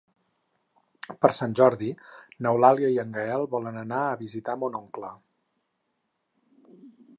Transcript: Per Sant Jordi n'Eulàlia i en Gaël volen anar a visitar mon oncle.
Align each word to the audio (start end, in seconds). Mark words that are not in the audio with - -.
Per 1.25 1.29
Sant 1.39 1.53
Jordi 1.59 1.89
n'Eulàlia 2.45 2.89
i 2.95 2.97
en 3.05 3.13
Gaël 3.19 3.45
volen 3.53 3.79
anar 3.83 4.01
a 4.07 4.17
visitar 4.25 4.59
mon 4.65 4.81
oncle. 4.83 5.15